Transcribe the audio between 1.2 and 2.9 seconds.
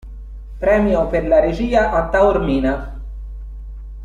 la regia a Taormina